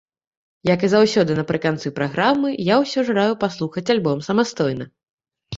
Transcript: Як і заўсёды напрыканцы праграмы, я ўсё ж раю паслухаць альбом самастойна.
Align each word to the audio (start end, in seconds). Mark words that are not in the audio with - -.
Як 0.69 0.79
і 0.85 0.87
заўсёды 0.93 1.35
напрыканцы 1.41 1.91
праграмы, 1.99 2.49
я 2.73 2.79
ўсё 2.85 3.05
ж 3.11 3.17
раю 3.19 3.33
паслухаць 3.45 3.87
альбом 3.97 4.25
самастойна. 4.31 4.85